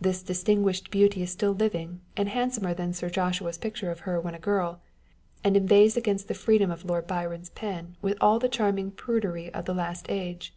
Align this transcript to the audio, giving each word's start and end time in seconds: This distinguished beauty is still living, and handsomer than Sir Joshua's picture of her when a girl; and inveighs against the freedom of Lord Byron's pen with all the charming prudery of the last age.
This 0.00 0.22
distinguished 0.22 0.88
beauty 0.88 1.20
is 1.20 1.32
still 1.32 1.50
living, 1.50 2.00
and 2.16 2.28
handsomer 2.28 2.74
than 2.74 2.92
Sir 2.92 3.10
Joshua's 3.10 3.58
picture 3.58 3.90
of 3.90 3.98
her 4.06 4.20
when 4.20 4.36
a 4.36 4.38
girl; 4.38 4.80
and 5.42 5.56
inveighs 5.56 5.96
against 5.96 6.28
the 6.28 6.34
freedom 6.34 6.70
of 6.70 6.84
Lord 6.84 7.08
Byron's 7.08 7.50
pen 7.50 7.96
with 8.00 8.16
all 8.20 8.38
the 8.38 8.48
charming 8.48 8.92
prudery 8.92 9.52
of 9.52 9.64
the 9.64 9.74
last 9.74 10.06
age. 10.10 10.54